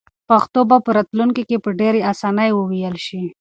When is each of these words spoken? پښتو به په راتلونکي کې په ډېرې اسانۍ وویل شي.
پښتو 0.29 0.59
به 0.69 0.77
په 0.85 0.91
راتلونکي 0.97 1.43
کې 1.49 1.57
په 1.63 1.69
ډېرې 1.79 2.01
اسانۍ 2.11 2.49
وویل 2.53 2.95
شي. 3.05 3.21